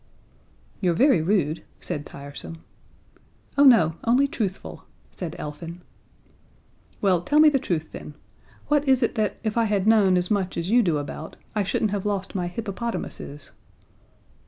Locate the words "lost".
12.07-12.33